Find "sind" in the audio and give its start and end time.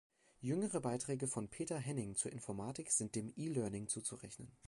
2.91-3.13